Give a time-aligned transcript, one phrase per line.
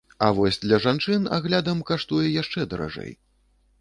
[0.27, 3.13] А вось для жанчын аглядам каштуе яшчэ даражэй.